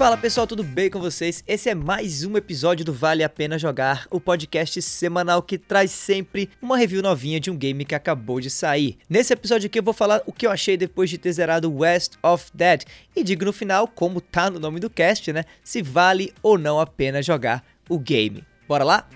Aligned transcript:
Fala 0.00 0.16
pessoal, 0.16 0.46
tudo 0.46 0.64
bem 0.64 0.88
com 0.88 0.98
vocês? 0.98 1.44
Esse 1.46 1.68
é 1.68 1.74
mais 1.74 2.24
um 2.24 2.34
episódio 2.34 2.86
do 2.86 2.90
Vale 2.90 3.22
a 3.22 3.28
Pena 3.28 3.58
Jogar, 3.58 4.06
o 4.10 4.18
podcast 4.18 4.80
semanal 4.80 5.42
que 5.42 5.58
traz 5.58 5.90
sempre 5.90 6.48
uma 6.62 6.78
review 6.78 7.02
novinha 7.02 7.38
de 7.38 7.50
um 7.50 7.54
game 7.54 7.84
que 7.84 7.94
acabou 7.94 8.40
de 8.40 8.48
sair. 8.48 8.96
Nesse 9.10 9.34
episódio 9.34 9.66
aqui 9.66 9.78
eu 9.78 9.82
vou 9.82 9.92
falar 9.92 10.22
o 10.24 10.32
que 10.32 10.46
eu 10.46 10.50
achei 10.50 10.78
depois 10.78 11.10
de 11.10 11.18
ter 11.18 11.30
zerado 11.32 11.70
West 11.70 12.14
of 12.22 12.50
Dead 12.54 12.84
e 13.14 13.22
digo 13.22 13.44
no 13.44 13.52
final, 13.52 13.86
como 13.86 14.22
tá 14.22 14.48
no 14.48 14.58
nome 14.58 14.80
do 14.80 14.88
cast, 14.88 15.34
né, 15.34 15.44
se 15.62 15.82
vale 15.82 16.32
ou 16.42 16.56
não 16.56 16.80
a 16.80 16.86
pena 16.86 17.22
jogar 17.22 17.62
o 17.86 17.98
game. 17.98 18.42
Bora 18.66 18.84
lá? 18.84 19.06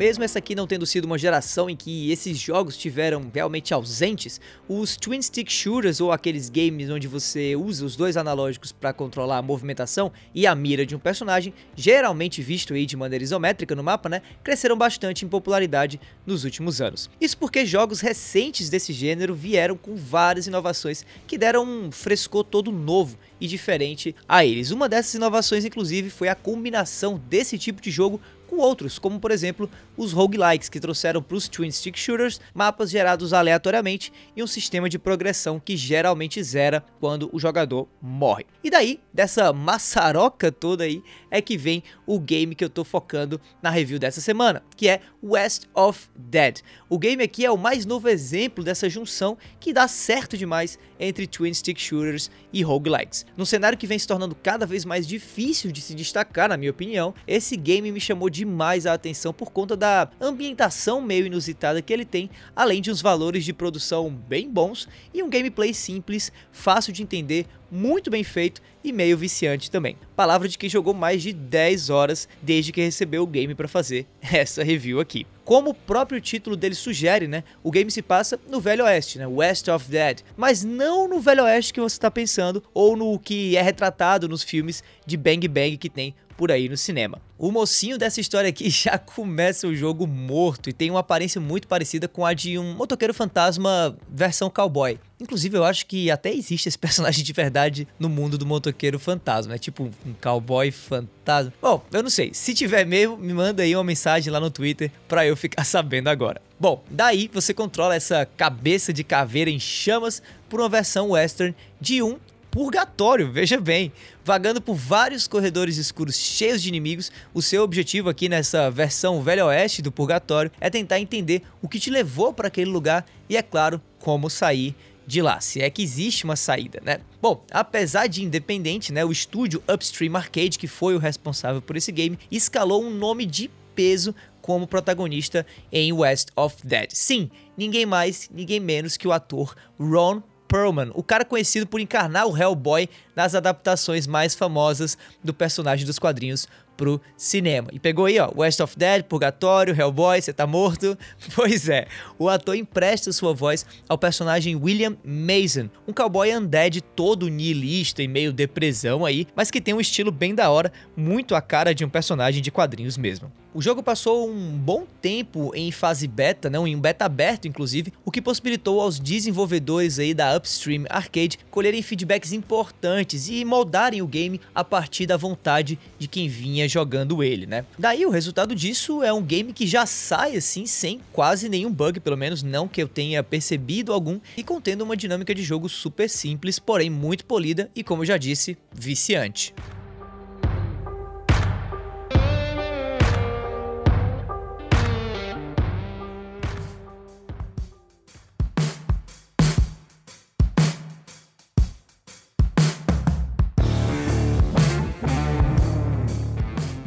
Mesmo 0.00 0.24
essa 0.24 0.38
aqui 0.38 0.54
não 0.54 0.66
tendo 0.66 0.86
sido 0.86 1.04
uma 1.04 1.18
geração 1.18 1.68
em 1.68 1.76
que 1.76 2.10
esses 2.10 2.38
jogos 2.38 2.74
tiveram 2.74 3.30
realmente 3.34 3.74
ausentes, 3.74 4.40
os 4.66 4.96
Twin 4.96 5.20
Stick 5.20 5.50
Shooters 5.52 6.00
ou 6.00 6.10
aqueles 6.10 6.48
games 6.48 6.88
onde 6.88 7.06
você 7.06 7.54
usa 7.54 7.84
os 7.84 7.96
dois 7.96 8.16
analógicos 8.16 8.72
para 8.72 8.94
controlar 8.94 9.36
a 9.36 9.42
movimentação 9.42 10.10
e 10.34 10.46
a 10.46 10.54
mira 10.54 10.86
de 10.86 10.96
um 10.96 10.98
personagem, 10.98 11.52
geralmente 11.76 12.40
visto 12.40 12.72
aí 12.72 12.86
de 12.86 12.96
maneira 12.96 13.22
isométrica 13.22 13.74
no 13.74 13.84
mapa, 13.84 14.08
né, 14.08 14.22
cresceram 14.42 14.74
bastante 14.74 15.26
em 15.26 15.28
popularidade 15.28 16.00
nos 16.24 16.44
últimos 16.44 16.80
anos. 16.80 17.10
Isso 17.20 17.36
porque 17.36 17.66
jogos 17.66 18.00
recentes 18.00 18.70
desse 18.70 18.94
gênero 18.94 19.34
vieram 19.34 19.76
com 19.76 19.94
várias 19.96 20.46
inovações 20.46 21.04
que 21.26 21.36
deram 21.36 21.62
um 21.62 21.92
frescor 21.92 22.44
todo 22.44 22.72
novo 22.72 23.18
e 23.38 23.46
diferente 23.46 24.16
a 24.26 24.46
eles. 24.46 24.70
Uma 24.70 24.88
dessas 24.88 25.12
inovações, 25.12 25.66
inclusive, 25.66 26.08
foi 26.08 26.28
a 26.28 26.34
combinação 26.34 27.20
desse 27.28 27.58
tipo 27.58 27.82
de 27.82 27.90
jogo 27.90 28.18
com 28.50 28.56
outros, 28.56 28.98
como 28.98 29.20
por 29.20 29.30
exemplo 29.30 29.70
os 29.96 30.12
roguelikes, 30.12 30.68
que 30.68 30.80
trouxeram 30.80 31.22
para 31.22 31.36
os 31.36 31.46
Twin 31.46 31.70
Stick 31.70 31.96
Shooters 31.96 32.40
mapas 32.52 32.90
gerados 32.90 33.32
aleatoriamente 33.32 34.12
e 34.36 34.42
um 34.42 34.46
sistema 34.46 34.88
de 34.88 34.98
progressão 34.98 35.60
que 35.60 35.76
geralmente 35.76 36.42
zera 36.42 36.84
quando 36.98 37.30
o 37.32 37.38
jogador 37.38 37.86
morre. 38.02 38.44
E 38.64 38.68
daí, 38.68 38.98
dessa 39.14 39.52
maçaroca 39.52 40.50
toda 40.50 40.82
aí, 40.82 41.00
é 41.30 41.40
que 41.40 41.56
vem 41.56 41.84
o 42.04 42.18
game 42.18 42.56
que 42.56 42.64
eu 42.64 42.68
tô 42.68 42.82
focando 42.82 43.40
na 43.62 43.70
review 43.70 44.00
dessa 44.00 44.20
semana, 44.20 44.64
que 44.76 44.88
é 44.88 45.00
West 45.22 45.66
of 45.72 46.08
Dead. 46.16 46.60
O 46.88 46.98
game 46.98 47.22
aqui 47.22 47.44
é 47.44 47.50
o 47.50 47.56
mais 47.56 47.86
novo 47.86 48.08
exemplo 48.08 48.64
dessa 48.64 48.88
junção 48.88 49.38
que 49.60 49.72
dá 49.72 49.86
certo 49.86 50.36
demais 50.36 50.76
entre 50.98 51.26
Twin 51.26 51.54
Stick 51.54 51.80
Shooters 51.80 52.30
e 52.52 52.62
roguelikes. 52.62 53.24
Num 53.36 53.44
cenário 53.44 53.78
que 53.78 53.86
vem 53.86 53.98
se 53.98 54.06
tornando 54.06 54.34
cada 54.34 54.66
vez 54.66 54.84
mais 54.84 55.06
difícil 55.06 55.70
de 55.70 55.80
se 55.80 55.94
destacar, 55.94 56.48
na 56.48 56.56
minha 56.56 56.70
opinião, 56.70 57.14
esse 57.26 57.56
game 57.56 57.90
me 57.92 58.00
chamou 58.00 58.28
demais 58.40 58.86
a 58.86 58.94
atenção 58.94 59.34
por 59.34 59.50
conta 59.50 59.76
da 59.76 60.08
ambientação 60.18 61.02
meio 61.02 61.26
inusitada 61.26 61.82
que 61.82 61.92
ele 61.92 62.06
tem, 62.06 62.30
além 62.56 62.80
de 62.80 62.90
uns 62.90 63.02
valores 63.02 63.44
de 63.44 63.52
produção 63.52 64.10
bem 64.10 64.50
bons 64.50 64.88
e 65.12 65.22
um 65.22 65.28
gameplay 65.28 65.74
simples, 65.74 66.32
fácil 66.50 66.90
de 66.90 67.02
entender, 67.02 67.46
muito 67.70 68.10
bem 68.10 68.24
feito 68.24 68.62
e 68.82 68.92
meio 68.92 69.16
viciante 69.18 69.70
também. 69.70 69.94
Palavra 70.16 70.48
de 70.48 70.56
quem 70.56 70.70
jogou 70.70 70.94
mais 70.94 71.22
de 71.22 71.34
10 71.34 71.90
horas 71.90 72.26
desde 72.40 72.72
que 72.72 72.80
recebeu 72.80 73.22
o 73.22 73.26
game 73.26 73.54
para 73.54 73.68
fazer 73.68 74.06
essa 74.20 74.64
review 74.64 75.00
aqui. 75.00 75.26
Como 75.44 75.70
o 75.70 75.74
próprio 75.74 76.20
título 76.20 76.56
dele 76.56 76.74
sugere, 76.74 77.28
né, 77.28 77.44
o 77.62 77.70
game 77.70 77.90
se 77.90 78.00
passa 78.00 78.40
no 78.48 78.58
Velho 78.58 78.84
Oeste, 78.84 79.18
né, 79.18 79.26
West 79.26 79.68
of 79.68 79.90
Dead, 79.90 80.20
mas 80.34 80.64
não 80.64 81.06
no 81.06 81.20
Velho 81.20 81.44
Oeste 81.44 81.74
que 81.74 81.80
você 81.80 81.96
está 81.96 82.10
pensando 82.10 82.62
ou 82.72 82.96
no 82.96 83.18
que 83.18 83.54
é 83.56 83.62
retratado 83.62 84.28
nos 84.28 84.42
filmes 84.42 84.82
de 85.04 85.18
Bang 85.18 85.46
Bang 85.46 85.76
que 85.76 85.90
tem 85.90 86.14
por 86.40 86.50
aí 86.50 86.70
no 86.70 86.76
cinema. 86.78 87.20
O 87.36 87.52
mocinho 87.52 87.98
dessa 87.98 88.18
história 88.18 88.48
aqui 88.48 88.70
já 88.72 88.96
começa 88.96 89.68
o 89.68 89.76
jogo 89.76 90.06
morto 90.06 90.70
e 90.70 90.72
tem 90.72 90.90
uma 90.90 91.00
aparência 91.00 91.38
muito 91.38 91.68
parecida 91.68 92.08
com 92.08 92.24
a 92.24 92.32
de 92.32 92.58
um 92.58 92.72
motoqueiro 92.74 93.12
fantasma 93.12 93.94
versão 94.08 94.48
cowboy. 94.48 94.98
Inclusive, 95.20 95.58
eu 95.58 95.64
acho 95.64 95.84
que 95.84 96.10
até 96.10 96.32
existe 96.32 96.66
esse 96.66 96.78
personagem 96.80 97.22
de 97.22 97.30
verdade 97.34 97.86
no 97.98 98.08
mundo 98.08 98.38
do 98.38 98.46
motoqueiro 98.46 98.98
fantasma. 98.98 99.54
É 99.54 99.58
tipo 99.58 99.82
um 99.84 100.14
cowboy 100.18 100.70
fantasma. 100.70 101.52
Bom, 101.60 101.84
eu 101.92 102.02
não 102.02 102.08
sei. 102.08 102.32
Se 102.32 102.54
tiver 102.54 102.86
mesmo, 102.86 103.18
me 103.18 103.34
manda 103.34 103.62
aí 103.62 103.76
uma 103.76 103.84
mensagem 103.84 104.32
lá 104.32 104.40
no 104.40 104.50
Twitter 104.50 104.90
pra 105.06 105.26
eu 105.26 105.36
ficar 105.36 105.64
sabendo 105.68 106.08
agora. 106.08 106.40
Bom, 106.58 106.82
daí 106.90 107.28
você 107.30 107.52
controla 107.52 107.94
essa 107.94 108.24
cabeça 108.24 108.94
de 108.94 109.04
caveira 109.04 109.50
em 109.50 109.60
chamas 109.60 110.22
por 110.48 110.58
uma 110.58 110.70
versão 110.70 111.10
western 111.10 111.54
de 111.78 112.02
um 112.02 112.18
purgatório, 112.50 113.30
veja 113.30 113.60
bem. 113.60 113.92
Vagando 114.24 114.60
por 114.60 114.74
vários 114.74 115.26
corredores 115.26 115.76
escuros 115.76 116.16
cheios 116.16 116.62
de 116.62 116.68
inimigos, 116.68 117.10
o 117.32 117.40
seu 117.40 117.62
objetivo 117.62 118.08
aqui 118.08 118.28
nessa 118.28 118.70
versão 118.70 119.22
Velho 119.22 119.46
Oeste 119.46 119.82
do 119.82 119.92
Purgatório 119.92 120.50
é 120.60 120.68
tentar 120.68 121.00
entender 121.00 121.42
o 121.62 121.68
que 121.68 121.78
te 121.78 121.90
levou 121.90 122.32
para 122.32 122.48
aquele 122.48 122.70
lugar 122.70 123.06
e, 123.28 123.36
é 123.36 123.42
claro, 123.42 123.80
como 123.98 124.28
sair 124.28 124.74
de 125.06 125.20
lá, 125.20 125.40
se 125.40 125.60
é 125.60 125.68
que 125.68 125.82
existe 125.82 126.24
uma 126.24 126.36
saída, 126.36 126.80
né? 126.84 127.00
Bom, 127.20 127.44
apesar 127.50 128.06
de 128.06 128.22
independente, 128.22 128.92
né, 128.92 129.04
o 129.04 129.10
estúdio 129.10 129.62
Upstream 129.68 130.14
Arcade, 130.14 130.58
que 130.58 130.68
foi 130.68 130.94
o 130.94 130.98
responsável 130.98 131.60
por 131.60 131.76
esse 131.76 131.90
game, 131.90 132.16
escalou 132.30 132.84
um 132.84 132.90
nome 132.90 133.26
de 133.26 133.50
peso 133.74 134.14
como 134.40 134.68
protagonista 134.68 135.44
em 135.72 135.92
West 135.92 136.28
of 136.36 136.56
Dead. 136.64 136.90
Sim, 136.92 137.30
ninguém 137.56 137.84
mais, 137.84 138.30
ninguém 138.32 138.60
menos 138.60 138.96
que 138.96 139.08
o 139.08 139.12
ator 139.12 139.56
Ron 139.78 140.22
Perlman, 140.50 140.90
o 140.94 141.02
cara 141.02 141.24
conhecido 141.24 141.64
por 141.64 141.78
encarnar 141.78 142.26
o 142.26 142.36
Hellboy 142.36 142.88
nas 143.14 143.36
adaptações 143.36 144.04
mais 144.04 144.34
famosas 144.34 144.98
do 145.22 145.32
personagem 145.32 145.86
dos 145.86 145.96
quadrinhos 145.96 146.48
pro 146.76 147.00
cinema. 147.16 147.68
E 147.72 147.78
pegou 147.78 148.06
aí, 148.06 148.18
ó, 148.18 148.32
West 148.34 148.58
of 148.58 148.76
Dead, 148.76 149.04
Purgatório, 149.04 149.78
Hellboy, 149.78 150.20
você 150.20 150.32
tá 150.32 150.46
morto? 150.46 150.98
Pois 151.36 151.68
é, 151.68 151.86
o 152.18 152.28
ator 152.28 152.56
empresta 152.56 153.12
sua 153.12 153.32
voz 153.32 153.64
ao 153.88 153.96
personagem 153.96 154.56
William 154.56 154.96
Mason, 155.04 155.68
um 155.86 155.92
cowboy 155.92 156.34
undead 156.34 156.80
todo 156.80 157.28
nihilista 157.28 158.02
e 158.02 158.08
meio 158.08 158.32
depressão 158.32 159.04
aí, 159.04 159.26
mas 159.36 159.50
que 159.50 159.60
tem 159.60 159.74
um 159.74 159.80
estilo 159.80 160.10
bem 160.10 160.34
da 160.34 160.50
hora, 160.50 160.72
muito 160.96 161.34
a 161.36 161.40
cara 161.40 161.74
de 161.74 161.84
um 161.84 161.88
personagem 161.88 162.42
de 162.42 162.50
quadrinhos 162.50 162.96
mesmo. 162.96 163.30
O 163.52 163.60
jogo 163.60 163.82
passou 163.82 164.30
um 164.30 164.56
bom 164.56 164.86
tempo 165.02 165.50
em 165.56 165.72
fase 165.72 166.06
beta, 166.06 166.48
não, 166.48 166.68
em 166.68 166.78
beta 166.78 167.04
aberto 167.04 167.48
inclusive, 167.48 167.92
o 168.04 168.10
que 168.10 168.22
possibilitou 168.22 168.80
aos 168.80 169.00
desenvolvedores 169.00 169.98
aí 169.98 170.14
da 170.14 170.36
Upstream 170.36 170.84
Arcade 170.88 171.36
colherem 171.50 171.82
feedbacks 171.82 172.32
importantes 172.32 173.28
e 173.28 173.44
moldarem 173.44 174.02
o 174.02 174.06
game 174.06 174.40
a 174.54 174.62
partir 174.62 175.04
da 175.04 175.16
vontade 175.16 175.76
de 175.98 176.06
quem 176.06 176.28
vinha 176.28 176.68
jogando 176.68 177.24
ele, 177.24 177.44
né? 177.44 177.64
Daí 177.76 178.06
o 178.06 178.10
resultado 178.10 178.54
disso 178.54 179.02
é 179.02 179.12
um 179.12 179.22
game 179.22 179.52
que 179.52 179.66
já 179.66 179.84
sai 179.84 180.36
assim 180.36 180.64
sem 180.64 181.00
quase 181.12 181.48
nenhum 181.48 181.72
bug, 181.72 181.98
pelo 181.98 182.16
menos 182.16 182.44
não 182.44 182.68
que 182.68 182.80
eu 182.80 182.86
tenha 182.86 183.20
percebido 183.20 183.92
algum, 183.92 184.20
e 184.36 184.44
contendo 184.44 184.82
uma 184.82 184.96
dinâmica 184.96 185.34
de 185.34 185.42
jogo 185.42 185.68
super 185.68 186.08
simples, 186.08 186.60
porém 186.60 186.88
muito 186.88 187.24
polida 187.24 187.68
e 187.74 187.82
como 187.82 188.02
eu 188.02 188.06
já 188.06 188.16
disse, 188.16 188.56
viciante. 188.72 189.52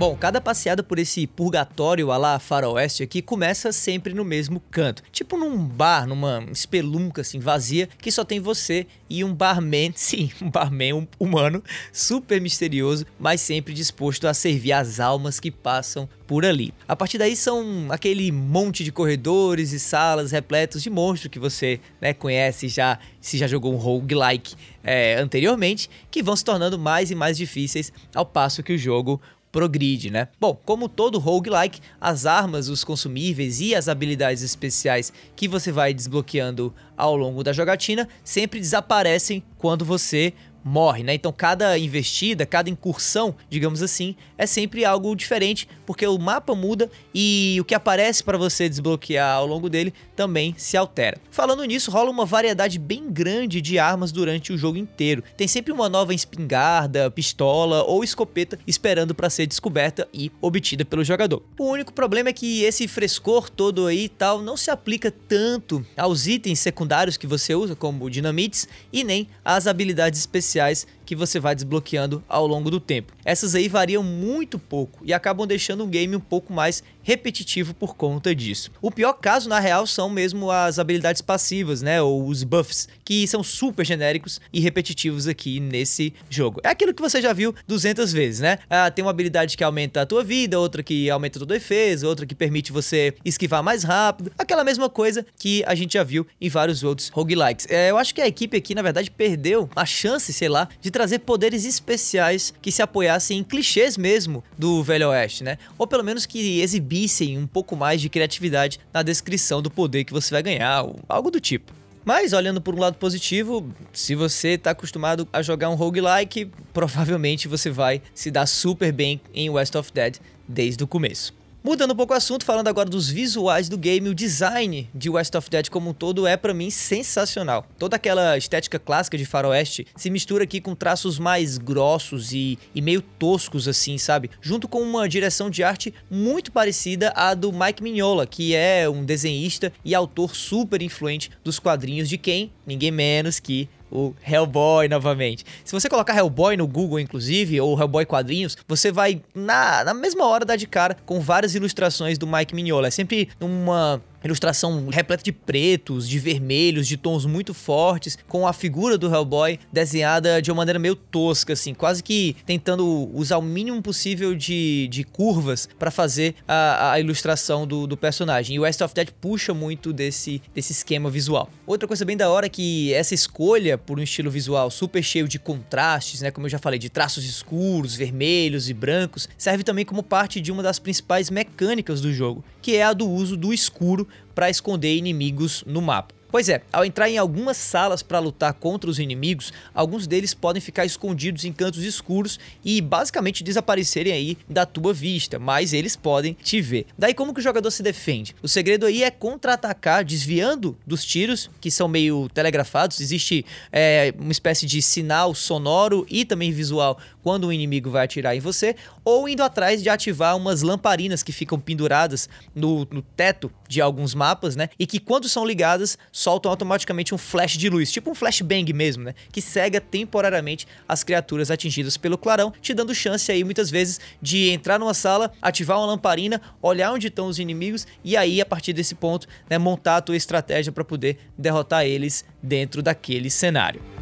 Bom, 0.04 0.18
cada 0.18 0.42
passeada 0.42 0.84
por 0.84 1.00
esse 1.00 1.26
purgatório 1.26 2.12
a 2.12 2.18
lá 2.18 2.38
faroeste 2.38 3.04
aqui 3.04 3.22
começa 3.22 3.72
sempre 3.72 4.14
no 4.14 4.26
mesmo 4.26 4.62
canto. 4.70 5.02
Tipo 5.14 5.38
num 5.38 5.58
bar, 5.58 6.06
numa 6.06 6.46
espelunca 6.52 7.22
assim 7.22 7.40
vazia, 7.40 7.88
que 8.02 8.12
só 8.12 8.26
tem 8.26 8.38
você 8.38 8.86
e 9.10 9.24
um 9.24 9.34
barman, 9.34 9.94
sim, 9.96 10.30
um 10.42 10.50
barman 10.50 11.08
humano, 11.18 11.64
super 11.94 12.42
misterioso, 12.42 13.06
mas 13.18 13.40
sempre 13.40 13.74
disposto 13.74 14.28
a 14.28 14.34
servir 14.34 14.74
as 14.74 15.00
almas 15.00 15.40
que 15.40 15.50
passam 15.50 16.10
por 16.28 16.46
ali. 16.46 16.74
A 16.86 16.98
partir 16.98 17.18
daí 17.18 17.34
são 17.34 17.88
aquele 17.90 18.30
monte 18.30 18.84
de 18.84 18.92
corredores 18.92 19.72
e 19.72 19.80
salas 19.80 20.34
repletos 20.34 20.84
de 20.84 20.90
monstros 20.90 21.32
que 21.32 21.40
você 21.40 21.80
né, 22.02 22.14
conhece 22.14 22.68
já, 22.68 23.00
se 23.22 23.38
já 23.38 23.48
jogou 23.48 23.74
um 23.74 23.78
roguelike 23.78 24.56
é, 24.84 25.16
anteriormente, 25.16 25.90
que 26.12 26.22
vão 26.22 26.36
se 26.36 26.44
tornando 26.44 26.78
mais 26.78 27.10
e 27.10 27.16
mais 27.16 27.38
difíceis 27.38 27.94
ao 28.14 28.26
passo 28.26 28.62
que 28.62 28.74
o 28.74 28.78
jogo 28.78 29.22
progride, 29.54 30.10
né? 30.10 30.30
Bom, 30.40 30.60
como 30.66 30.90
todo 30.90 31.20
roguelike, 31.20 31.80
as 32.02 32.26
armas, 32.26 32.68
os 32.70 32.84
consumíveis 32.84 33.62
e 33.62 33.76
as 33.76 33.88
habilidades 33.88 34.42
especiais 34.42 35.14
que 35.36 35.48
você 35.48 35.72
vai 35.72 35.94
desbloqueando 35.94 36.74
ao 36.98 37.16
longo 37.16 37.44
da 37.44 37.54
jogatina 37.54 38.10
sempre 38.24 38.60
desaparecem 38.60 39.44
quando 39.60 39.86
você 39.86 40.34
morre, 40.64 41.04
né? 41.04 41.14
Então 41.14 41.32
cada 41.32 41.78
investida, 41.78 42.46
cada 42.46 42.70
incursão, 42.70 43.36
digamos 43.50 43.82
assim, 43.82 44.16
é 44.38 44.46
sempre 44.46 44.86
algo 44.86 45.16
diferente, 45.16 45.68
porque 45.86 46.06
o 46.08 46.18
mapa 46.18 46.56
muda 46.56 46.90
e 47.14 47.58
o 47.60 47.66
que 47.66 47.76
aparece 47.76 48.24
para 48.24 48.38
você 48.38 48.70
desbloquear 48.70 49.38
ao 49.38 49.46
longo 49.46 49.70
dele 49.70 49.94
também 50.16 50.56
se 50.58 50.78
altera. 50.78 51.18
Falando 51.32 51.64
nisso, 51.64 51.92
rola 51.92 52.10
uma 52.10 52.26
variedade 52.26 52.80
bem 52.80 53.12
grande 53.12 53.62
de 53.62 53.80
armas 53.80 54.12
durante 54.12 54.54
o 54.54 54.58
jogo 54.58 54.78
inteiro. 54.78 55.24
Tem 55.36 55.48
sempre 55.48 55.72
uma 55.72 55.90
nova 55.90 56.14
espingarda, 56.14 57.12
pistola 57.12 57.84
ou 57.84 58.04
escopeta 58.04 58.58
esperando 58.66 59.14
para 59.16 59.30
ser 59.30 59.48
descoberta 59.48 60.08
e 60.14 60.32
obtida 60.42 60.86
pelo 60.86 61.04
jogador. 61.04 61.42
O 61.58 61.66
único 61.66 61.94
problema 61.94 62.30
é 62.30 62.34
que 62.34 62.64
esse 62.64 62.88
frescor 62.88 63.50
todo 63.50 63.88
aí 63.88 64.08
tal 64.08 64.42
não 64.42 64.56
se 64.56 64.72
aplica 64.72 65.12
tanto 65.12 65.86
aos 65.98 66.28
itens 66.28 66.60
secundários 66.60 67.18
que 67.18 67.28
você 67.28 67.56
usa, 67.56 67.76
como 67.76 68.10
dinamites, 68.10 68.68
e 68.92 69.04
nem 69.04 69.28
às 69.44 69.68
habilidades 69.68 70.26
especiais 70.54 70.88
que 71.06 71.16
você 71.16 71.40
vai 71.40 71.56
desbloqueando 71.56 72.24
ao 72.28 72.48
longo 72.48 72.70
do 72.70 72.80
tempo. 72.80 73.14
Essas 73.26 73.56
aí 73.56 73.68
variam 73.68 74.04
muito 74.04 74.58
pouco 74.58 75.00
e 75.04 75.14
acabam 75.14 75.48
deixando 75.48 75.84
o 75.84 75.88
game 75.88 76.16
um 76.16 76.20
pouco 76.20 76.54
mais 76.54 76.84
repetitivo 77.04 77.74
por 77.74 77.96
conta 77.96 78.34
disso. 78.34 78.72
O 78.82 78.90
pior 78.90 79.14
caso, 79.14 79.50
na 79.50 79.60
real, 79.60 79.86
são 79.86 80.10
mesmo 80.10 80.50
as 80.50 80.80
habilidades 80.80 81.22
passivas, 81.22 81.82
né, 81.82 82.02
ou 82.02 82.26
os 82.28 82.44
buffs, 82.44 82.88
que 83.04 83.28
são 83.28 83.44
super 83.44 83.86
genéricos 83.86 84.40
e 84.52 84.60
repetitivos 84.60 85.28
aqui 85.28 85.60
nesse 85.60 86.14
jogo. 86.30 86.62
É 86.64 86.70
aquilo 86.70 86.94
que 86.94 87.02
você 87.02 87.22
já 87.22 87.34
viu 87.34 87.54
200 87.68 88.12
vezes, 88.14 88.40
né? 88.40 88.60
Ah, 88.70 88.90
tem 88.90 89.04
uma 89.04 89.12
habilidade 89.12 89.58
que 89.58 89.64
aumenta 89.64 90.02
a 90.02 90.06
tua 90.06 90.24
vida, 90.24 90.60
outra 90.60 90.82
que 90.82 91.10
aumenta 91.10 91.38
a 91.38 91.42
tua 91.42 91.48
defesa, 91.48 92.08
outra 92.08 92.26
que 92.26 92.34
permite 92.34 92.72
você 92.72 93.14
esquivar 93.26 93.62
mais 93.62 93.84
rápido, 93.84 94.32
aquela 94.38 94.64
mesma 94.64 94.90
coisa 94.90 95.26
que 95.38 95.64
a 95.66 95.76
gente 95.76 95.94
já 95.94 96.04
viu 96.04 96.26
em 96.40 96.50
vários 96.50 96.84
outros 96.84 97.10
roguelikes. 97.10 97.68
É, 97.70 97.92
eu 97.92 97.98
acho 97.98 98.16
que 98.16 98.22
a 98.22 98.28
equipe 98.28 98.56
aqui, 98.56 98.74
na 98.74 98.82
verdade, 98.82 99.12
perdeu 99.12 99.70
a 99.76 99.86
chance, 99.86 100.32
sei 100.32 100.48
lá, 100.48 100.70
de 100.80 100.90
trazer 100.94 101.20
poderes 101.20 101.66
especiais 101.66 102.54
que 102.62 102.72
se 102.72 102.82
apoiassem 102.82 103.40
em 103.40 103.44
clichês 103.44 103.98
mesmo 103.98 104.44
do 104.58 104.82
Velho 104.84 105.10
Oeste, 105.10 105.44
né? 105.44 105.58
Ou 105.78 105.86
pelo 105.86 106.04
menos 106.04 106.26
que 106.26 106.62
exibissem 106.62 107.38
um 107.38 107.48
pouco 107.48 107.76
mais 107.76 108.00
de 108.00 108.08
criatividade 108.08 108.80
na 108.94 109.02
descrição 109.02 109.62
do 109.62 109.72
poder 109.72 110.06
que 110.06 110.14
você 110.14 110.30
vai 110.30 110.44
ganhar, 110.44 110.84
ou 110.84 111.00
algo 111.10 111.32
do 111.32 111.42
tipo. 111.42 111.74
Mas 112.06 112.34
olhando 112.34 112.62
por 112.62 112.76
um 112.76 112.80
lado 112.80 112.98
positivo, 112.98 113.68
se 113.92 114.14
você 114.14 114.50
está 114.50 114.72
acostumado 114.72 115.28
a 115.34 115.42
jogar 115.42 115.70
um 115.70 115.76
roguelike, 115.76 116.52
provavelmente 116.74 117.48
você 117.48 117.70
vai 117.70 118.02
se 118.14 118.30
dar 118.30 118.46
super 118.46 118.92
bem 118.92 119.20
em 119.34 119.50
West 119.50 119.74
of 119.76 119.92
Dead 119.92 120.18
desde 120.48 120.84
o 120.84 120.88
começo. 120.88 121.43
Mudando 121.64 121.92
um 121.92 121.96
pouco 121.96 122.14
o 122.14 122.18
assunto, 122.18 122.44
falando 122.44 122.68
agora 122.68 122.90
dos 122.90 123.10
visuais 123.10 123.70
do 123.70 123.78
game, 123.78 124.10
o 124.10 124.14
design 124.14 124.90
de 124.94 125.10
West 125.10 125.34
of 125.34 125.50
Dead 125.50 125.70
como 125.70 125.92
um 125.92 125.94
todo 125.94 126.28
é 126.28 126.36
para 126.36 126.54
mim 126.54 126.70
sensacional. 126.70 127.66
Toda 127.80 127.96
aquela 127.96 128.38
estética 128.38 128.78
clássica 128.78 129.18
de 129.18 129.26
faroeste 129.26 129.88
se 129.96 130.10
mistura 130.10 130.44
aqui 130.44 130.60
com 130.60 130.76
traços 130.76 131.18
mais 131.18 131.58
grossos 131.58 132.34
e, 132.34 132.60
e 132.76 132.82
meio 132.82 133.02
toscos 133.02 133.66
assim, 133.66 133.98
sabe? 133.98 134.30
Junto 134.42 134.68
com 134.68 134.82
uma 134.82 135.08
direção 135.08 135.50
de 135.50 135.64
arte 135.64 135.94
muito 136.12 136.52
parecida 136.52 137.14
à 137.16 137.34
do 137.34 137.54
Mike 137.54 137.82
Mignola, 137.82 138.28
que 138.28 138.54
é 138.54 138.90
um 138.90 139.06
desenhista 139.06 139.72
e 139.86 139.96
autor 139.96 140.36
super 140.36 140.82
influente 140.82 141.32
dos 141.46 141.60
quadrinhos 141.60 142.10
de 142.10 142.18
quem? 142.18 142.52
Ninguém 142.68 142.92
menos 142.92 143.40
que 143.40 143.70
o 143.94 144.16
Hellboy 144.26 144.88
novamente. 144.88 145.46
Se 145.64 145.72
você 145.72 145.88
colocar 145.88 146.18
Hellboy 146.18 146.58
no 146.58 146.68
Google, 146.68 147.00
inclusive, 147.00 147.62
ou 147.62 147.80
Hellboy 147.80 148.06
quadrinhos, 148.06 148.58
você 148.68 148.92
vai 148.92 149.22
na, 149.36 149.84
na 149.84 149.94
mesma 149.94 150.26
hora 150.26 150.44
dar 150.44 150.56
de 150.56 150.66
cara 150.66 150.98
com 151.06 151.22
várias 151.22 151.54
ilustrações 151.54 152.18
do 152.18 152.26
Mike 152.26 152.56
Mignola. 152.56 152.88
É 152.88 152.92
sempre 152.92 153.30
uma 153.40 154.02
ilustração 154.24 154.88
repleta 154.90 155.24
de 155.24 155.32
pretos, 155.32 156.08
de 156.08 156.20
vermelhos, 156.20 156.88
de 156.88 156.98
tons 156.98 157.26
muito 157.26 157.54
fortes, 157.54 158.18
com 158.28 158.48
a 158.48 158.54
figura 158.54 158.98
do 158.98 159.14
Hellboy 159.14 159.60
desenhada 159.72 160.42
de 160.42 160.52
uma 160.52 160.58
maneira 160.58 160.80
meio 160.80 160.96
tosca, 160.96 161.54
assim, 161.54 161.74
quase 161.74 162.04
que 162.04 162.36
tentando 162.46 163.10
usar 163.14 163.38
o 163.38 163.42
mínimo 163.42 163.82
possível 163.82 164.36
de, 164.36 164.88
de 164.90 165.04
curvas 165.04 165.68
para 165.78 165.92
fazer 165.92 166.36
a, 166.48 166.94
a 166.94 167.00
ilustração 167.00 167.68
do, 167.68 167.88
do, 167.88 167.98
personagem. 167.98 168.56
E 168.56 168.60
West 168.60 168.82
of 168.82 168.94
Dead 168.94 169.10
puxa 169.22 169.54
muito 169.54 169.94
desse, 169.94 170.42
desse 170.54 170.72
esquema 170.72 171.10
visual. 171.10 171.50
Outra 171.66 171.88
coisa 171.88 172.06
bem 172.06 172.18
da 172.18 172.30
hora 172.30 172.46
é 172.46 172.50
que 172.50 172.94
essa 172.94 173.14
escolha 173.14 173.78
por 173.78 174.00
um 174.00 174.04
estilo 174.04 174.30
visual 174.30 174.70
super 174.72 175.04
cheio 175.04 175.28
de 175.28 175.40
contrastes, 175.40 176.22
né, 176.22 176.32
como 176.32 176.46
eu 176.46 176.50
já 176.50 176.60
falei, 176.60 176.80
de 176.80 176.90
traços 176.90 177.24
escuros, 177.26 177.96
vermelhos 177.96 178.70
e 178.70 178.74
brancos, 178.74 179.28
serve 179.38 179.64
também 179.64 179.86
como 179.86 180.04
parte 180.04 180.40
de 180.40 180.52
uma 180.52 180.64
das 180.64 180.80
principais 180.80 181.30
mecânicas 181.30 182.02
do 182.02 182.14
jogo, 182.14 182.44
que 182.62 182.76
é 182.76 182.84
a 182.84 182.94
do 182.94 183.10
uso 183.10 183.36
do 183.38 183.54
escuro 183.54 184.08
para 184.34 184.50
esconder 184.50 184.96
inimigos 184.96 185.64
no 185.66 185.82
mapa. 185.82 186.14
Pois 186.34 186.50
é, 186.50 186.64
ao 186.74 186.84
entrar 186.84 187.08
em 187.08 187.20
algumas 187.20 187.58
salas 187.58 188.02
para 188.02 188.18
lutar 188.18 188.52
contra 188.56 188.90
os 188.90 188.98
inimigos, 188.98 189.54
alguns 189.72 190.08
deles 190.08 190.34
podem 190.34 190.60
ficar 190.60 190.84
escondidos 190.84 191.46
em 191.46 191.54
cantos 191.54 191.84
escuros 191.84 192.40
e 192.66 192.82
basicamente 192.82 193.44
desaparecerem 193.44 194.12
aí 194.12 194.38
da 194.50 194.66
tua 194.66 194.92
vista, 194.96 195.38
mas 195.38 195.74
eles 195.74 195.96
podem 195.96 196.34
te 196.34 196.60
ver. 196.60 196.88
Daí 196.98 197.14
como 197.14 197.36
que 197.36 197.40
o 197.40 197.44
jogador 197.44 197.70
se 197.70 197.84
defende? 197.84 198.36
O 198.42 198.48
segredo 198.48 198.88
aí 198.88 199.04
é 199.04 199.12
contra-atacar 199.12 200.04
desviando 200.04 200.76
dos 200.88 201.06
tiros, 201.06 201.52
que 201.62 201.70
são 201.70 201.88
meio 201.88 202.28
telegrafados, 202.30 203.00
existe 203.00 203.46
é, 203.72 204.12
uma 204.18 204.32
espécie 204.32 204.66
de 204.66 204.82
sinal 204.82 205.36
sonoro 205.36 206.04
e 206.10 206.26
também 206.26 206.52
visual 206.52 206.98
quando 207.22 207.48
um 207.48 207.54
inimigo 207.54 207.92
vai 207.92 208.06
atirar 208.06 208.36
em 208.36 208.40
você, 208.40 208.76
ou 209.06 209.30
indo 209.30 209.44
atrás 209.44 209.82
de 209.82 209.90
ativar 209.90 210.36
umas 210.36 210.62
lamparinas 210.62 211.22
que 211.22 211.32
ficam 211.32 211.60
penduradas 211.60 212.28
no, 212.56 212.88
no 212.92 213.02
teto 213.02 213.52
de 213.70 213.80
alguns 213.80 214.14
mapas, 214.14 214.56
né? 214.56 214.70
E 214.78 214.86
que 214.86 215.00
quando 215.00 215.30
são 215.30 215.46
ligadas 215.46 215.98
soltam 216.24 216.50
automaticamente 216.50 217.14
um 217.14 217.18
flash 217.18 217.58
de 217.58 217.70
luz, 217.70 217.92
tipo 217.92 218.10
um 218.10 218.16
flashbang 218.16 218.72
mesmo, 218.74 219.04
né? 219.04 219.14
Que 219.32 219.42
cega 219.42 219.82
temporariamente 219.82 220.66
as 220.88 221.04
criaturas 221.04 221.52
atingidas 221.52 221.98
pelo 221.98 222.18
clarão, 222.18 222.54
te 222.62 222.74
dando 222.74 222.96
chance 222.96 223.32
aí 223.32 223.44
muitas 223.44 223.70
vezes 223.70 224.00
de 224.22 224.50
entrar 224.50 224.80
numa 224.80 224.94
sala, 224.94 225.32
ativar 225.42 225.78
uma 225.78 225.88
lamparina, 225.88 226.42
olhar 226.62 226.92
onde 226.92 227.08
estão 227.08 227.28
os 227.28 227.40
inimigos 227.40 227.86
e 228.04 228.16
aí 228.16 228.40
a 228.40 228.46
partir 228.46 228.74
desse 228.74 228.96
ponto, 228.96 229.28
né, 229.50 229.58
montar 229.58 229.98
a 229.98 230.02
tua 230.02 230.16
estratégia 230.16 230.72
para 230.72 230.86
poder 230.86 231.18
derrotar 231.38 231.86
eles 231.86 232.24
dentro 232.42 232.82
daquele 232.82 233.30
cenário. 233.30 233.93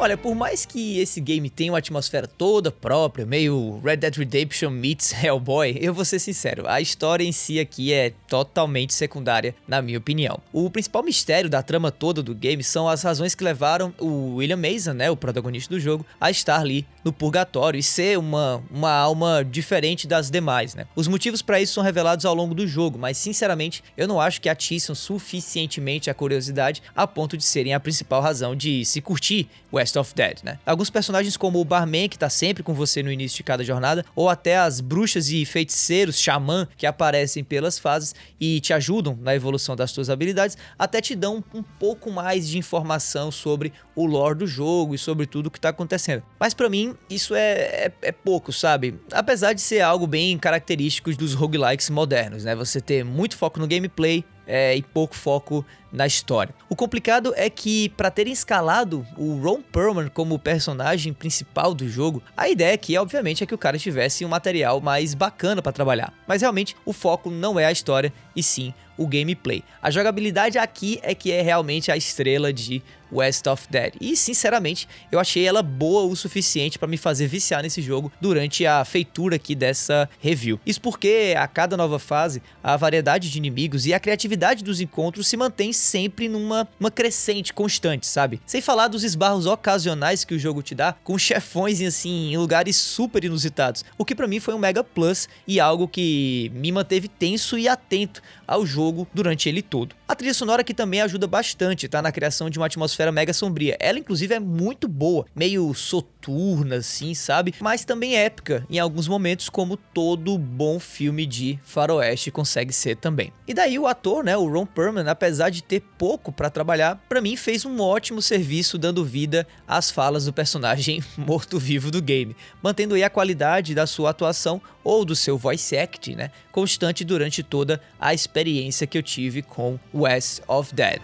Olha, 0.00 0.16
por 0.16 0.32
mais 0.32 0.64
que 0.64 1.00
esse 1.00 1.20
game 1.20 1.50
tenha 1.50 1.72
uma 1.72 1.78
atmosfera 1.78 2.28
toda 2.28 2.70
própria, 2.70 3.26
meio 3.26 3.80
Red 3.84 3.96
Dead 3.96 4.14
Redemption 4.14 4.70
meets 4.70 5.10
Hellboy, 5.24 5.76
eu 5.80 5.92
vou 5.92 6.04
ser 6.04 6.20
sincero, 6.20 6.68
a 6.68 6.80
história 6.80 7.24
em 7.24 7.32
si 7.32 7.58
aqui 7.58 7.92
é 7.92 8.12
totalmente 8.28 8.94
secundária, 8.94 9.56
na 9.66 9.82
minha 9.82 9.98
opinião. 9.98 10.38
O 10.52 10.70
principal 10.70 11.02
mistério 11.02 11.50
da 11.50 11.64
trama 11.64 11.90
toda 11.90 12.22
do 12.22 12.32
game 12.32 12.62
são 12.62 12.88
as 12.88 13.02
razões 13.02 13.34
que 13.34 13.42
levaram 13.42 13.92
o 13.98 14.36
William 14.36 14.56
Mason, 14.56 14.92
né, 14.92 15.10
o 15.10 15.16
protagonista 15.16 15.74
do 15.74 15.80
jogo, 15.80 16.06
a 16.20 16.30
estar 16.30 16.60
ali 16.60 16.86
no 17.04 17.12
purgatório 17.12 17.80
e 17.80 17.82
ser 17.82 18.18
uma, 18.18 18.62
uma 18.70 18.92
alma 18.92 19.44
diferente 19.44 20.06
das 20.06 20.30
demais, 20.30 20.76
né? 20.76 20.86
Os 20.94 21.08
motivos 21.08 21.42
para 21.42 21.60
isso 21.60 21.74
são 21.74 21.82
revelados 21.82 22.24
ao 22.24 22.34
longo 22.34 22.54
do 22.54 22.68
jogo, 22.68 22.98
mas 22.98 23.16
sinceramente 23.16 23.82
eu 23.96 24.06
não 24.06 24.20
acho 24.20 24.40
que 24.40 24.48
atiçam 24.48 24.94
suficientemente 24.94 26.08
a 26.08 26.14
curiosidade 26.14 26.82
a 26.94 27.04
ponto 27.04 27.36
de 27.36 27.42
serem 27.42 27.74
a 27.74 27.80
principal 27.80 28.22
razão 28.22 28.54
de 28.54 28.84
se 28.84 29.00
curtir 29.00 29.48
West 29.72 29.88
of 29.98 30.14
Dead, 30.14 30.38
né? 30.42 30.58
Alguns 30.64 30.90
personagens 30.90 31.36
como 31.36 31.60
o 31.60 31.64
barman 31.64 32.08
que 32.08 32.18
tá 32.18 32.30
sempre 32.30 32.62
com 32.62 32.74
você 32.74 33.02
no 33.02 33.10
início 33.10 33.36
de 33.36 33.42
cada 33.42 33.64
jornada, 33.64 34.04
ou 34.14 34.28
até 34.28 34.58
as 34.58 34.80
bruxas 34.80 35.28
e 35.30 35.44
feiticeiros, 35.44 36.20
xamã 36.20 36.66
que 36.76 36.86
aparecem 36.86 37.44
pelas 37.44 37.78
fases 37.78 38.14
e 38.40 38.60
te 38.60 38.72
ajudam 38.72 39.18
na 39.20 39.34
evolução 39.34 39.74
das 39.76 39.90
suas 39.90 40.10
habilidades, 40.10 40.56
até 40.78 41.00
te 41.00 41.14
dão 41.14 41.42
um 41.54 41.62
pouco 41.62 42.10
mais 42.10 42.48
de 42.48 42.58
informação 42.58 43.30
sobre 43.30 43.72
o 43.94 44.06
lore 44.06 44.38
do 44.38 44.46
jogo 44.46 44.94
e 44.94 44.98
sobre 44.98 45.26
tudo 45.26 45.46
o 45.46 45.50
que 45.50 45.60
tá 45.60 45.70
acontecendo. 45.70 46.22
Mas 46.38 46.54
para 46.54 46.68
mim, 46.68 46.94
isso 47.10 47.34
é, 47.34 47.52
é, 47.52 47.92
é, 48.02 48.12
pouco, 48.12 48.52
sabe? 48.52 48.98
Apesar 49.12 49.52
de 49.52 49.60
ser 49.60 49.80
algo 49.80 50.06
bem 50.06 50.38
característico 50.38 51.12
dos 51.16 51.34
roguelikes 51.34 51.90
modernos, 51.90 52.44
né? 52.44 52.54
Você 52.54 52.80
ter 52.80 53.04
muito 53.04 53.36
foco 53.36 53.58
no 53.58 53.66
gameplay, 53.66 54.24
é, 54.48 54.74
e 54.74 54.82
pouco 54.82 55.14
foco 55.14 55.64
na 55.92 56.06
história. 56.06 56.54
O 56.68 56.74
complicado 56.74 57.32
é 57.36 57.48
que, 57.50 57.90
para 57.90 58.10
terem 58.10 58.32
escalado 58.32 59.06
o 59.16 59.36
Ron 59.36 59.60
Perlman 59.60 60.08
como 60.08 60.38
personagem 60.38 61.12
principal 61.12 61.74
do 61.74 61.88
jogo, 61.88 62.22
a 62.36 62.48
ideia 62.48 62.74
aqui, 62.74 62.96
obviamente, 62.96 63.44
é 63.44 63.46
que 63.46 63.54
o 63.54 63.58
cara 63.58 63.78
tivesse 63.78 64.24
um 64.24 64.28
material 64.28 64.80
mais 64.80 65.14
bacana 65.14 65.62
para 65.62 65.72
trabalhar. 65.72 66.12
Mas 66.26 66.40
realmente, 66.40 66.74
o 66.84 66.92
foco 66.92 67.30
não 67.30 67.60
é 67.60 67.66
a 67.66 67.72
história, 67.72 68.12
e 68.34 68.42
sim 68.42 68.72
o 68.96 69.06
gameplay. 69.06 69.62
A 69.80 69.90
jogabilidade 69.90 70.58
aqui 70.58 70.98
é 71.02 71.14
que 71.14 71.30
é 71.30 71.40
realmente 71.40 71.92
a 71.92 71.96
estrela 71.96 72.52
de 72.52 72.82
West 73.12 73.46
of 73.46 73.66
Dead. 73.70 73.94
E 74.00 74.16
sinceramente, 74.16 74.88
eu 75.10 75.18
achei 75.18 75.46
ela 75.46 75.62
boa 75.62 76.02
o 76.04 76.16
suficiente 76.16 76.78
para 76.78 76.88
me 76.88 76.96
fazer 76.96 77.26
viciar 77.26 77.62
nesse 77.62 77.80
jogo 77.80 78.12
durante 78.20 78.66
a 78.66 78.84
feitura 78.84 79.36
aqui 79.36 79.54
dessa 79.54 80.08
review. 80.20 80.60
Isso 80.66 80.80
porque 80.80 81.34
a 81.36 81.46
cada 81.46 81.76
nova 81.76 81.98
fase, 81.98 82.42
a 82.62 82.76
variedade 82.76 83.30
de 83.30 83.38
inimigos 83.38 83.86
e 83.86 83.94
a 83.94 84.00
criatividade 84.00 84.64
dos 84.64 84.80
encontros 84.80 85.26
se 85.26 85.36
mantém 85.36 85.72
sempre 85.72 86.28
numa 86.28 86.68
uma 86.78 86.90
crescente 86.90 87.52
constante, 87.52 88.06
sabe? 88.06 88.40
Sem 88.46 88.60
falar 88.60 88.88
dos 88.88 89.04
esbarros 89.04 89.46
ocasionais 89.46 90.24
que 90.24 90.34
o 90.34 90.38
jogo 90.38 90.62
te 90.62 90.74
dá 90.74 90.94
com 91.04 91.18
chefões 91.18 91.80
assim 91.80 92.32
em 92.32 92.36
lugares 92.36 92.76
super 92.76 93.24
inusitados, 93.24 93.84
o 93.96 94.04
que 94.04 94.14
para 94.14 94.26
mim 94.26 94.40
foi 94.40 94.54
um 94.54 94.58
mega 94.58 94.82
plus 94.82 95.28
e 95.46 95.60
algo 95.60 95.88
que 95.88 96.50
me 96.54 96.72
manteve 96.72 97.08
tenso 97.08 97.58
e 97.58 97.68
atento 97.68 98.22
ao 98.46 98.64
jogo 98.66 99.06
durante 99.12 99.48
ele 99.48 99.62
todo. 99.62 99.94
A 100.06 100.14
trilha 100.14 100.34
sonora 100.34 100.62
aqui 100.62 100.72
também 100.72 101.02
ajuda 101.02 101.26
bastante, 101.26 101.86
tá? 101.86 102.00
Na 102.00 102.10
criação 102.10 102.48
de 102.48 102.58
uma 102.58 102.66
atmosfera 102.66 102.97
mega 103.12 103.32
sombria. 103.32 103.76
Ela, 103.78 103.98
inclusive, 103.98 104.34
é 104.34 104.40
muito 104.40 104.88
boa, 104.88 105.26
meio 105.34 105.72
soturna, 105.74 106.76
assim, 106.76 107.14
sabe? 107.14 107.54
Mas 107.60 107.84
também 107.84 108.16
épica 108.16 108.66
em 108.68 108.78
alguns 108.78 109.06
momentos, 109.06 109.48
como 109.48 109.76
todo 109.76 110.36
bom 110.36 110.78
filme 110.80 111.24
de 111.26 111.58
faroeste 111.62 112.30
consegue 112.30 112.72
ser 112.72 112.96
também. 112.96 113.32
E 113.46 113.54
daí 113.54 113.78
o 113.78 113.86
ator, 113.86 114.24
né, 114.24 114.36
o 114.36 114.48
Ron 114.48 114.66
Perlman, 114.66 115.08
apesar 115.08 115.50
de 115.50 115.62
ter 115.62 115.82
pouco 115.96 116.32
para 116.32 116.50
trabalhar, 116.50 117.02
para 117.08 117.20
mim 117.20 117.36
fez 117.36 117.64
um 117.64 117.80
ótimo 117.80 118.20
serviço 118.20 118.78
dando 118.78 119.04
vida 119.04 119.46
às 119.66 119.90
falas 119.90 120.24
do 120.24 120.32
personagem 120.32 121.02
morto-vivo 121.16 121.90
do 121.90 122.02
game, 122.02 122.36
mantendo 122.62 122.94
aí 122.94 123.02
a 123.02 123.10
qualidade 123.10 123.74
da 123.74 123.86
sua 123.86 124.10
atuação 124.10 124.60
ou 124.82 125.04
do 125.04 125.14
seu 125.14 125.38
voice 125.38 125.76
acting, 125.76 126.14
né, 126.14 126.30
constante 126.52 127.04
durante 127.04 127.42
toda 127.42 127.80
a 128.00 128.12
experiência 128.12 128.86
que 128.86 128.98
eu 128.98 129.02
tive 129.02 129.42
com 129.42 129.78
West 129.94 130.40
of 130.46 130.74
Dead. 130.74 131.00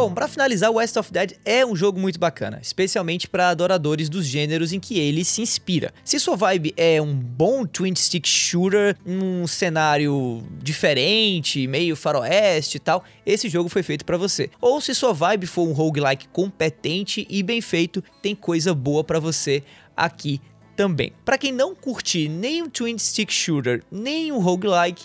Bom, 0.00 0.14
para 0.14 0.26
finalizar, 0.26 0.72
West 0.72 0.96
of 0.96 1.12
Dead 1.12 1.32
é 1.44 1.64
um 1.64 1.76
jogo 1.76 2.00
muito 2.00 2.18
bacana, 2.18 2.58
especialmente 2.62 3.28
para 3.28 3.50
adoradores 3.50 4.08
dos 4.08 4.24
gêneros 4.24 4.72
em 4.72 4.80
que 4.80 4.98
ele 4.98 5.26
se 5.26 5.42
inspira. 5.42 5.92
Se 6.02 6.18
sua 6.18 6.36
vibe 6.36 6.72
é 6.74 7.02
um 7.02 7.14
bom 7.14 7.66
twin 7.66 7.94
stick 7.94 8.26
shooter, 8.26 8.96
um 9.04 9.46
cenário 9.46 10.42
diferente, 10.54 11.66
meio 11.66 11.94
faroeste 11.94 12.78
e 12.78 12.80
tal, 12.80 13.04
esse 13.26 13.46
jogo 13.50 13.68
foi 13.68 13.82
feito 13.82 14.06
para 14.06 14.16
você. 14.16 14.48
Ou 14.58 14.80
se 14.80 14.94
sua 14.94 15.12
vibe 15.12 15.46
for 15.46 15.68
um 15.68 15.72
roguelike 15.72 16.28
competente 16.28 17.26
e 17.28 17.42
bem 17.42 17.60
feito, 17.60 18.02
tem 18.22 18.34
coisa 18.34 18.72
boa 18.72 19.04
para 19.04 19.20
você 19.20 19.62
aqui 19.94 20.40
também. 20.74 21.12
Para 21.26 21.36
quem 21.36 21.52
não 21.52 21.74
curte 21.74 22.26
nem 22.26 22.62
um 22.62 22.70
twin 22.70 22.96
stick 22.96 23.30
shooter, 23.30 23.82
nem 23.92 24.32
um 24.32 24.38
roguelike, 24.38 25.04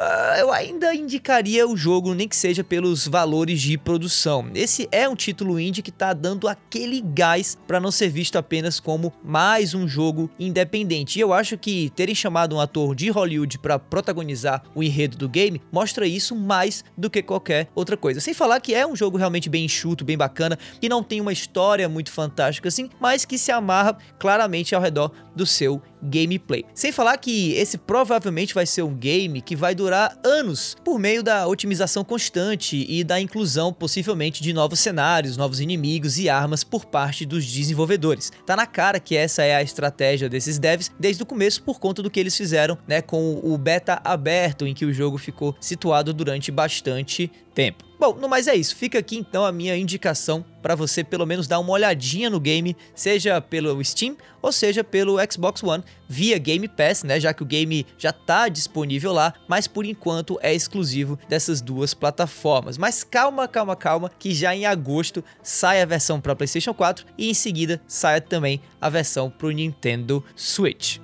Uh, 0.00 0.38
eu 0.38 0.50
ainda 0.50 0.94
indicaria 0.94 1.68
o 1.68 1.76
jogo, 1.76 2.14
nem 2.14 2.26
que 2.26 2.34
seja 2.34 2.64
pelos 2.64 3.06
valores 3.06 3.60
de 3.60 3.76
produção. 3.76 4.48
Esse 4.54 4.88
é 4.90 5.06
um 5.06 5.14
título 5.14 5.60
indie 5.60 5.82
que 5.82 5.90
está 5.90 6.14
dando 6.14 6.48
aquele 6.48 7.02
gás 7.02 7.58
para 7.66 7.78
não 7.78 7.90
ser 7.90 8.08
visto 8.08 8.38
apenas 8.38 8.80
como 8.80 9.12
mais 9.22 9.74
um 9.74 9.86
jogo 9.86 10.30
independente. 10.40 11.18
E 11.18 11.20
eu 11.20 11.34
acho 11.34 11.58
que 11.58 11.90
terem 11.90 12.14
chamado 12.14 12.56
um 12.56 12.60
ator 12.60 12.94
de 12.94 13.10
Hollywood 13.10 13.58
para 13.58 13.78
protagonizar 13.78 14.62
o 14.74 14.82
enredo 14.82 15.18
do 15.18 15.28
game 15.28 15.60
mostra 15.70 16.06
isso 16.06 16.34
mais 16.34 16.82
do 16.96 17.10
que 17.10 17.22
qualquer 17.22 17.68
outra 17.74 17.94
coisa. 17.94 18.20
Sem 18.20 18.32
falar 18.32 18.58
que 18.60 18.74
é 18.74 18.86
um 18.86 18.96
jogo 18.96 19.18
realmente 19.18 19.50
bem 19.50 19.66
enxuto, 19.66 20.02
bem 20.02 20.16
bacana, 20.16 20.58
que 20.80 20.88
não 20.88 21.02
tem 21.02 21.20
uma 21.20 21.32
história 21.32 21.86
muito 21.90 22.10
fantástica 22.10 22.68
assim, 22.68 22.88
mas 22.98 23.26
que 23.26 23.36
se 23.36 23.52
amarra 23.52 23.98
claramente 24.18 24.74
ao 24.74 24.80
redor 24.80 25.12
do 25.36 25.44
seu 25.44 25.82
gameplay. 26.02 26.64
Sem 26.74 26.92
falar 26.92 27.16
que 27.18 27.52
esse 27.52 27.78
provavelmente 27.78 28.54
vai 28.54 28.66
ser 28.66 28.82
um 28.82 28.94
game 28.94 29.40
que 29.40 29.56
vai 29.56 29.74
durar 29.74 30.18
anos 30.24 30.76
por 30.84 30.98
meio 30.98 31.22
da 31.22 31.46
otimização 31.46 32.04
constante 32.04 32.86
e 32.88 33.04
da 33.04 33.20
inclusão 33.20 33.72
possivelmente 33.72 34.42
de 34.42 34.52
novos 34.52 34.80
cenários, 34.80 35.36
novos 35.36 35.60
inimigos 35.60 36.18
e 36.18 36.28
armas 36.28 36.64
por 36.64 36.84
parte 36.84 37.24
dos 37.24 37.44
desenvolvedores. 37.46 38.32
Tá 38.46 38.56
na 38.56 38.66
cara 38.66 39.00
que 39.00 39.16
essa 39.16 39.42
é 39.42 39.54
a 39.54 39.62
estratégia 39.62 40.28
desses 40.28 40.58
devs 40.58 40.90
desde 40.98 41.22
o 41.22 41.26
começo 41.26 41.62
por 41.62 41.78
conta 41.78 42.02
do 42.02 42.10
que 42.10 42.20
eles 42.20 42.36
fizeram, 42.36 42.78
né, 42.86 43.00
com 43.00 43.40
o 43.42 43.56
beta 43.56 44.00
aberto 44.04 44.66
em 44.66 44.74
que 44.74 44.84
o 44.84 44.92
jogo 44.92 45.18
ficou 45.18 45.54
situado 45.60 46.12
durante 46.12 46.50
bastante 46.50 47.30
tempo. 47.54 47.90
Bom, 48.00 48.14
no 48.14 48.30
mais 48.30 48.48
é 48.48 48.54
isso. 48.54 48.74
Fica 48.74 48.98
aqui 48.98 49.18
então 49.18 49.44
a 49.44 49.52
minha 49.52 49.76
indicação 49.76 50.42
para 50.62 50.74
você 50.74 51.04
pelo 51.04 51.26
menos 51.26 51.46
dar 51.46 51.58
uma 51.58 51.72
olhadinha 51.72 52.30
no 52.30 52.40
game, 52.40 52.74
seja 52.94 53.38
pelo 53.42 53.84
Steam 53.84 54.16
ou 54.40 54.50
seja 54.50 54.82
pelo 54.82 55.18
Xbox 55.30 55.62
One 55.62 55.84
via 56.08 56.38
Game 56.38 56.66
Pass, 56.66 57.02
né, 57.02 57.20
já 57.20 57.34
que 57.34 57.42
o 57.42 57.46
game 57.46 57.86
já 57.98 58.08
está 58.08 58.48
disponível 58.48 59.12
lá, 59.12 59.34
mas 59.46 59.66
por 59.66 59.84
enquanto 59.84 60.38
é 60.42 60.54
exclusivo 60.54 61.18
dessas 61.28 61.60
duas 61.60 61.92
plataformas. 61.92 62.78
Mas 62.78 63.04
calma, 63.04 63.46
calma, 63.46 63.76
calma, 63.76 64.10
que 64.18 64.32
já 64.32 64.56
em 64.56 64.64
agosto 64.64 65.22
sai 65.42 65.82
a 65.82 65.86
versão 65.86 66.22
para 66.22 66.34
PlayStation 66.34 66.72
4 66.72 67.04
e 67.18 67.28
em 67.28 67.34
seguida 67.34 67.82
sai 67.86 68.22
também 68.22 68.62
a 68.80 68.88
versão 68.88 69.28
para 69.28 69.46
o 69.46 69.50
Nintendo 69.50 70.24
Switch. 70.34 70.98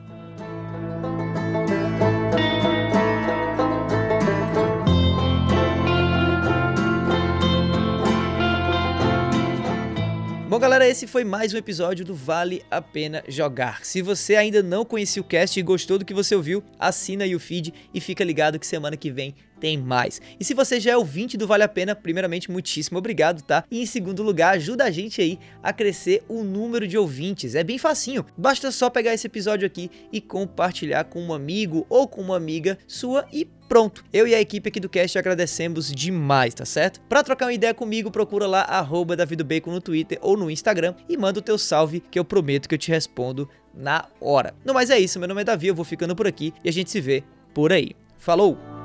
Bom, 10.49 10.61
galera, 10.61 10.87
esse 10.87 11.09
foi 11.09 11.25
mais 11.25 11.53
um 11.53 11.57
episódio 11.57 12.05
do 12.05 12.15
Vale 12.15 12.63
a 12.71 12.81
Pena 12.81 13.21
Jogar. 13.27 13.85
Se 13.85 14.01
você 14.01 14.37
ainda 14.37 14.63
não 14.63 14.85
conhecia 14.85 15.21
o 15.21 15.25
cast 15.25 15.59
e 15.59 15.63
gostou 15.63 15.99
do 15.99 16.05
que 16.05 16.15
você 16.15 16.37
ouviu, 16.37 16.63
assina 16.79 17.25
aí 17.25 17.35
o 17.35 17.41
feed 17.41 17.75
e 17.93 18.01
fica 18.01 18.23
ligado 18.23 18.57
que 18.57 18.65
semana 18.65 18.97
que 18.97 19.11
vem 19.11 19.35
tem 19.59 19.77
mais. 19.77 20.21
E 20.39 20.45
se 20.45 20.55
você 20.55 20.79
já 20.79 20.93
é 20.93 20.97
ouvinte 20.97 21.37
do 21.37 21.49
Vale 21.49 21.65
a 21.65 21.69
Pena, 21.69 21.97
primeiramente, 21.97 22.49
muitíssimo 22.49 22.97
obrigado, 22.97 23.43
tá? 23.43 23.65
E 23.69 23.83
em 23.83 23.87
segundo 23.87 24.23
lugar, 24.23 24.55
ajuda 24.55 24.85
a 24.85 24.91
gente 24.91 25.21
aí 25.21 25.37
a 25.61 25.73
crescer 25.73 26.23
o 26.29 26.45
número 26.45 26.87
de 26.87 26.97
ouvintes. 26.97 27.57
É 27.57 27.65
bem 27.65 27.77
facinho, 27.77 28.25
basta 28.37 28.71
só 28.71 28.89
pegar 28.89 29.15
esse 29.15 29.27
episódio 29.27 29.67
aqui 29.67 29.91
e 30.13 30.21
compartilhar 30.21 31.05
com 31.05 31.21
um 31.23 31.35
amigo 31.35 31.85
ou 31.89 32.07
com 32.07 32.21
uma 32.21 32.37
amiga 32.37 32.79
sua 32.87 33.27
e 33.33 33.49
Pronto, 33.69 34.05
eu 34.13 34.27
e 34.27 34.35
a 34.35 34.41
equipe 34.41 34.69
aqui 34.69 34.79
do 34.79 34.89
cast 34.89 35.19
agradecemos 35.19 35.91
demais, 35.93 36.55
tá 36.55 36.65
certo? 36.65 37.01
Para 37.03 37.23
trocar 37.25 37.47
uma 37.47 37.53
ideia 37.53 37.75
comigo, 37.75 38.11
procura 38.11 38.47
lá 38.47 38.63
arroba 38.63 39.17
Bacon 39.17 39.73
no 39.73 39.81
Twitter 39.81 40.19
ou 40.23 40.37
no 40.37 40.51
Instagram 40.51 40.95
e 41.09 41.17
manda 41.17 41.41
o 41.41 41.43
teu 41.43 41.59
salve 41.59 42.01
que 42.01 42.19
eu 42.19 42.25
prometo 42.25 42.69
que 42.69 42.75
eu 42.75 42.79
te 42.79 42.91
respondo 42.91 43.49
na 43.75 44.07
hora. 44.21 44.55
Não, 44.65 44.73
mas 44.73 44.91
é 44.91 44.99
isso, 44.99 45.19
meu 45.19 45.29
nome 45.29 45.41
é 45.41 45.45
Davi, 45.45 45.67
eu 45.67 45.75
vou 45.75 45.85
ficando 45.85 46.15
por 46.15 46.27
aqui 46.27 46.53
e 46.63 46.69
a 46.69 46.73
gente 46.73 46.91
se 46.91 47.01
vê 47.01 47.25
por 47.53 47.73
aí. 47.73 47.91
Falou! 48.17 48.76